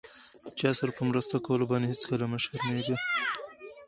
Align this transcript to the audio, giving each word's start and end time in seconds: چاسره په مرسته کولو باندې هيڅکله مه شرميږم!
چاسره 0.59 0.91
په 0.97 1.03
مرسته 1.09 1.35
کولو 1.45 1.65
باندې 1.71 1.89
هيڅکله 1.91 2.25
مه 2.31 2.39
شرميږم! 2.43 2.99